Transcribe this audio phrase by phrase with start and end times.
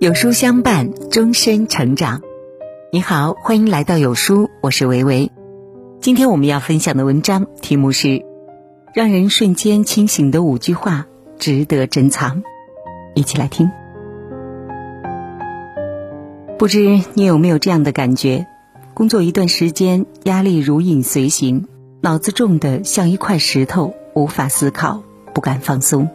[0.00, 2.22] 有书相伴，终身成长。
[2.90, 5.30] 你好，欢迎来到有书，我是维维。
[6.00, 8.24] 今天我们要分享的文章题目是：
[8.94, 11.06] 让人瞬间清醒的五句话，
[11.38, 12.42] 值得珍藏。
[13.14, 13.70] 一起来听。
[16.58, 18.46] 不知你有没有这样的感觉？
[18.94, 21.68] 工作一段时间，压力如影随形，
[22.00, 25.02] 脑子重的像一块石头，无法思考，
[25.34, 26.08] 不敢放松。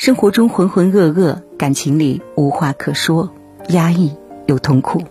[0.00, 3.30] 生活中浑浑噩噩，感情里无话可说，
[3.68, 4.10] 压抑
[4.46, 5.02] 又痛苦。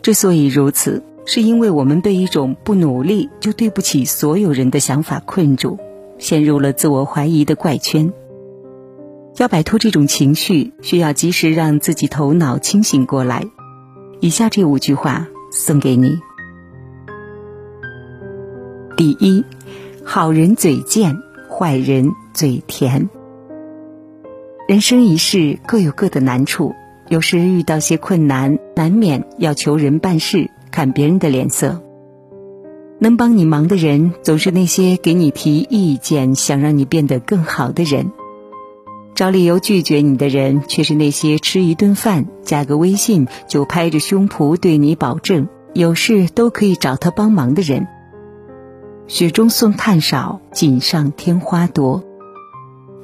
[0.00, 5.78] 之所以如此，是因为我们被一种不努力就对不起所有人的想法困住，
[6.16, 8.10] 陷入了自我怀疑的怪圈。
[9.36, 13.44] 要摆脱这种情绪，需要及时让自己头脑清醒过来。
[14.20, 16.18] 以下这五句话送给你：
[18.96, 19.44] 第一，
[20.04, 21.18] 好人嘴贱，
[21.50, 23.10] 坏人嘴甜。
[24.68, 26.74] 人生一世各有各的难处，
[27.08, 31.80] 有时遇到些困难，难免要求人办事，看别人的脸色。
[32.98, 38.12] 能帮你忙的人，总是那些给你提意见、想让你变得更好的人；
[39.14, 47.88] 找理由拒绝你的人，却是那些吃一顿饭、加个微信就拍着胸脯对你保证有事都可以找他帮忙的人。
[49.06, 52.04] 雪中送炭少，锦上添花多。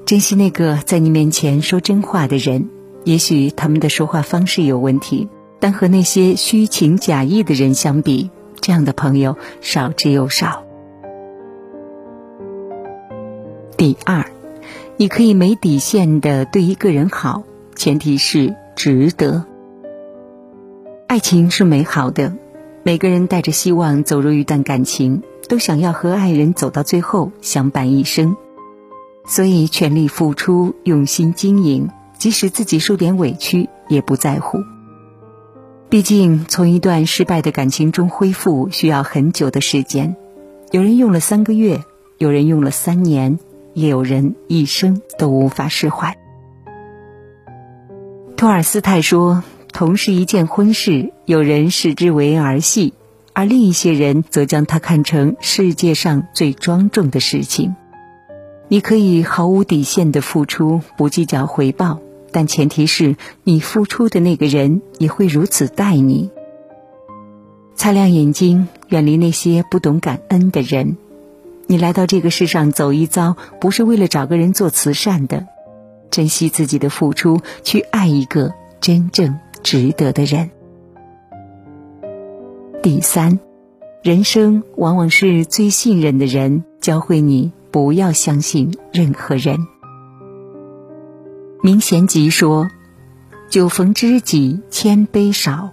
[0.07, 2.69] 珍惜那个在你面前说真话的人，
[3.05, 5.29] 也许他们的说话方式有问题，
[5.61, 8.31] 但和那些虚情假意的人相比，
[8.61, 10.63] 这样的朋友少之又少。
[13.79, 14.27] 第二，
[14.99, 17.43] 你可以没底线的对一个人好，
[17.75, 19.47] 前提是值得。
[21.07, 22.35] 爱情是美好的，
[22.83, 28.37] 每个人带着希望走入一段感情，都想要和爱人走到最后，相伴一生。
[29.27, 34.59] 所以全力付出，用心经营，即使自己受点委屈也不在乎。
[35.89, 40.17] 毕竟从一段失败的感情中恢复需要很久的时间，
[40.73, 41.85] 有人用了三个月，
[42.19, 43.39] 有人用了三年，
[43.75, 46.17] 也有人一生都无法释怀。
[48.37, 52.93] 托尔斯泰说：“同是一件婚事，有人视之为儿戏，
[53.33, 57.77] 而另一些人则将它看成世界上最庄重的事情。”
[58.69, 62.01] 你可以毫无底线的付出，不计较回报，
[62.33, 66.31] 但前提是你付出的那个人也会如此待你。
[67.75, 70.97] 擦亮眼睛，远离那些不懂感恩的人。
[71.67, 75.47] 你来到这个世上走一遭，不是为了找个人做慈善的。
[76.11, 80.51] 珍惜自己的付出，去爱一个真正值得的人。
[82.83, 83.41] 第三，
[84.03, 87.53] 人生往往是最信任的人教会你。
[87.75, 89.67] 不要相信任何人。
[91.61, 92.69] 明贤集说
[93.51, 95.73] ：“酒逢知己千杯少，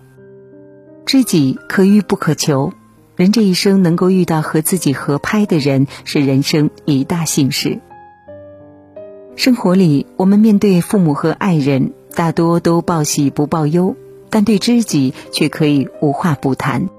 [1.06, 2.74] 知己可遇不可求。
[3.16, 7.80] 人这一生能够遇到和自己合拍的人，是人生一大幸事。
[9.36, 13.96] 生活里，我们面对父母和爱人，大多都报喜不报忧，
[14.32, 16.90] 但对知己却可以无话不谈。”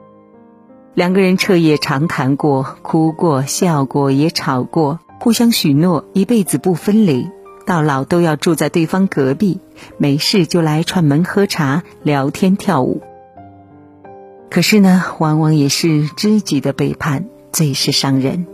[0.95, 7.31] 两个人彻夜长谈过，哭过，笑过，也吵过，互相许诺一辈子不分离，
[7.65, 9.59] 到老都要住在对方隔壁，
[9.97, 13.01] 没事就来串门喝茶、聊天、跳舞。
[14.51, 18.47] 可是呢，往往也是知己的背叛最是伤人，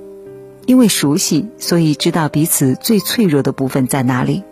[0.65, 4.44] 因为熟悉，所以知道彼此最脆弱的部分在哪里。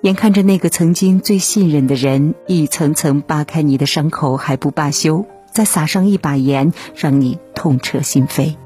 [0.00, 5.26] 眼看着那个曾经最信任的人，一层层扒开你的伤口还不罢休。
[5.52, 8.56] 再撒上一把盐，让你痛彻心扉。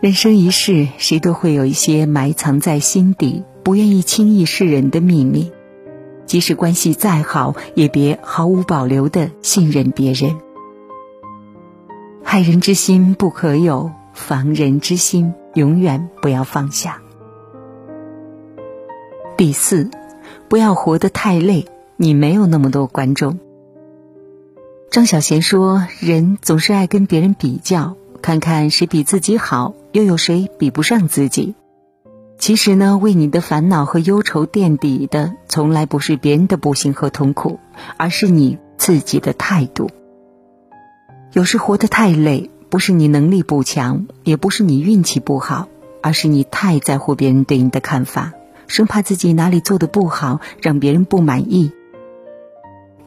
[0.00, 5.50] 人生一世，谁都会有一些埋藏在心底、不愿意轻易示人的秘密。
[6.26, 10.36] 即使关系再好，也别毫无保留的信任别人。
[12.22, 17.00] 害人之心不可有，防人之心永远不要放下。
[19.36, 19.90] 第四，
[20.48, 21.66] 不要活得太累，
[21.96, 23.38] 你没有那么多观众。
[24.94, 31.56] 张小娴说：“人总是爱跟别人比较，看看谁比自己好，又有谁比不上自己。
[32.38, 37.58] 其实呢，为你的烦恼和忧愁垫底的，从来不是别人的不幸和痛苦，
[37.96, 39.90] 而是你自己的态度。
[41.32, 45.66] 有时活得太累，不是你能力不强，也不是你运气不好，
[46.02, 48.32] 而是你太在乎别人对你的看法，
[48.68, 51.72] 生怕自己哪里做的不好，让别人不满意。”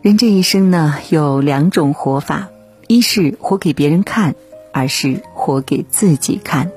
[0.04, 2.50] 人这一生呢，有两种活法：
[2.88, 4.36] 一是活给别人看，
[4.72, 6.72] 二是活给自己看。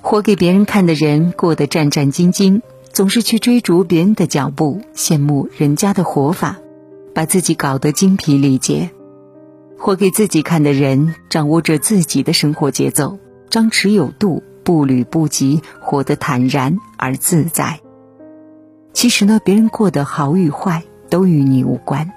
[0.00, 6.56] 活给别人看的人过得战战兢兢，总是去追逐别人的脚步，羡慕人家的活法，
[7.14, 8.90] 把自己搞得精疲力竭。
[9.76, 13.18] 活给自己看的人，掌握着自己的生活节奏，
[13.50, 17.80] 张弛有度，步履不急，活得坦然而自在。
[18.94, 22.12] 其实呢，别人过得好与坏都与你无关，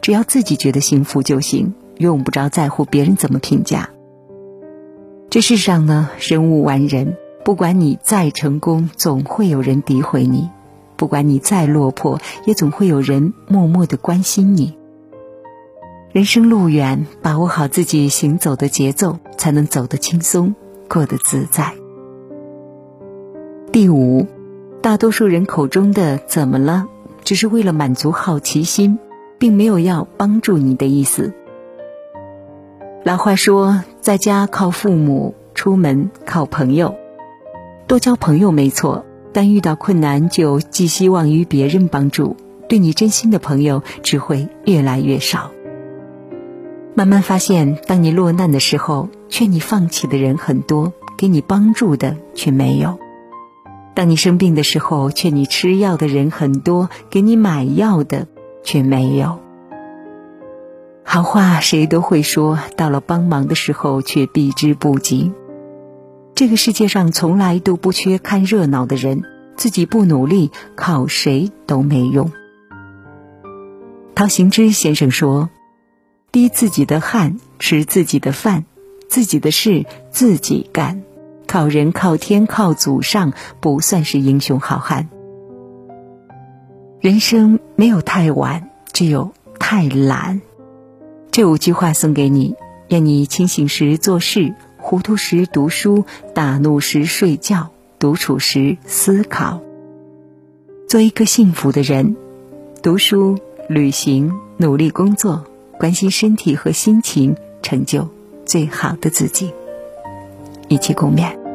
[0.00, 3.90] 只要自己觉得幸福就行，用不着在乎别人怎么评价。
[5.30, 10.50] 这世上呢，人无完人，不管你再成功，总会有人诋毁你；
[10.96, 14.76] 不管你再落魄，也总会有人默默的关心你。
[16.12, 20.54] 人生路远，把握好自己行走的节奏，才能走得轻松，
[20.88, 21.74] 过得自在。
[23.70, 24.26] 第五，
[24.80, 26.86] 大多数人口中的“怎么了”，
[27.26, 29.00] 只是为了满足好奇心，
[29.36, 31.34] 并没有要帮助你的意思。
[33.02, 36.94] 老话说，在家靠父母，出门靠朋友。
[37.88, 42.36] 多交朋友没错，但遇到困难就寄希望于别人帮助，
[42.68, 45.50] 对你真心的朋友只会越来越少。
[46.94, 52.96] 慢慢发现，当你落难的时候，劝你放弃的人很多，给你帮助的却没有；
[53.96, 58.26] 当你生病的时候，劝你吃药的人很多，给你买药的
[58.62, 59.38] 却没有。
[61.02, 65.32] 好话谁都会说，到了帮忙的时候却避之不及。
[66.34, 69.22] 这个世界上从来都不缺看热闹的人，
[69.56, 72.30] 自己不努力，靠谁都没用。
[74.14, 75.48] 陶行知先生说。
[76.32, 78.66] 滴自己的汗，吃自己的饭，
[79.08, 81.02] 自己的事自己干，
[81.56, 85.08] 靠人靠天靠祖上，不算是英雄好汉。
[87.00, 90.42] 人生没有太晚，只有太懒。
[91.30, 92.56] 这五句话送给你，
[92.88, 96.04] 愿你清醒时做事，糊涂时读书，
[96.34, 99.62] 大怒时睡觉，独处时思考。
[100.86, 102.16] 做一个幸福的人，
[102.82, 105.46] 读书、旅行、努力工作。
[105.78, 108.10] 关心身体和心情，成就
[108.44, 109.54] 最好的自己。
[110.68, 111.45] 一起共勉。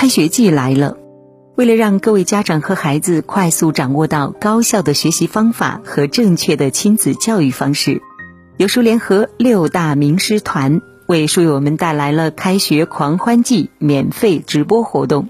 [0.00, 0.96] 开学季来了，
[1.56, 8.00] 为了让各位家长和孩子快速掌握到高效的学习方法和正确的亲子教育方式，
[8.56, 10.80] 有书联合六大名师团。
[11.06, 15.28] 为书友们带来了开学狂欢季免费直播活动。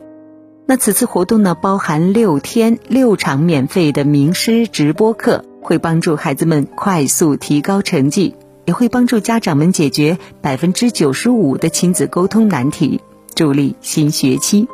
[0.66, 13.00] 那此次活动呢，包含六天六场免费的名师直播课，会帮助孩子们快速提高成绩，也会帮助家长们解决百分之九十五的亲子沟通难题，
[13.40, 14.68] 助力新学期。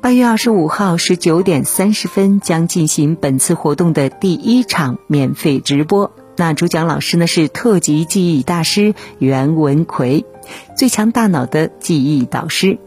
[0.00, 6.12] 八月二十五号十九点三十分将进行本次活动的第一场免费直播。
[6.36, 10.24] 那主讲老师呢是特级记忆大师袁文奎，
[10.76, 12.78] 最强大脑的记忆导师。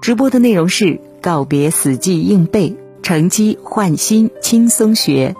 [0.00, 5.36] 直播的内容是告别死记硬背，成绩换新，轻松学。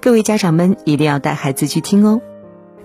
[0.00, 2.20] 各位家长们一定要带孩子去听哦。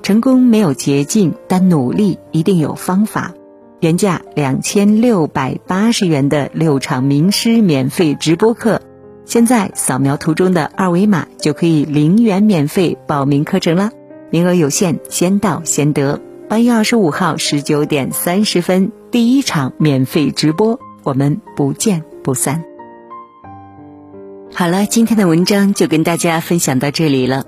[0.03, 3.33] 成功没有捷径，但努力一定有方法。
[3.81, 8.80] 原价两千六百八十元的六场名师免费直播课。
[9.25, 13.92] 现在扫描图中的二维码就可以零元免费报名课程了，
[14.30, 16.22] 名额有限，先到先得。
[16.48, 22.63] 八月二十五号十九点三十分，第一场免费直播，我们不见不散。
[24.53, 27.46] 好了，今天的文章就跟大家分享到这里了。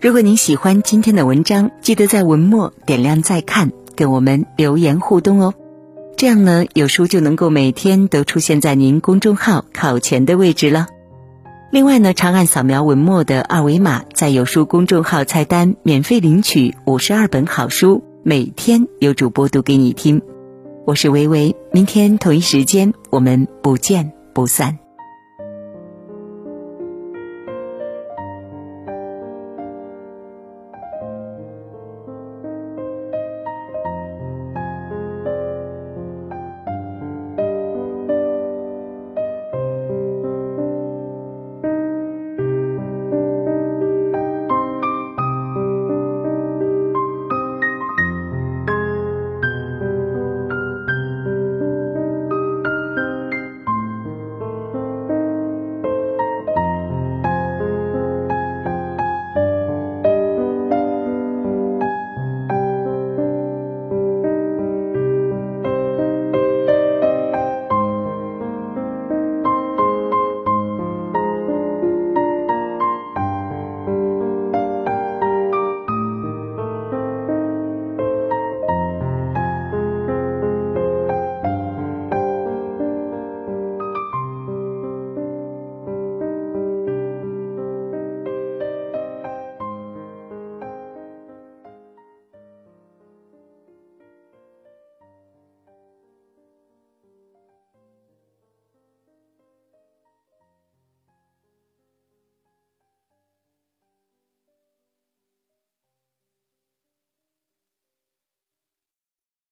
[0.00, 5.52] 如果您喜欢今天的文章，记得在文末点亮再看，跟我们留言互动哦。
[6.16, 10.86] 这样呢，有书就能够每天都出现在您公众号考前的位置了。
[11.70, 20.22] 另外呢，长按扫描文末的二维码，在有书公众号菜单免费领取五十二本好书，每天有主播读给你听。
[20.86, 24.83] 我是维维，明天同一时间我们不见不散。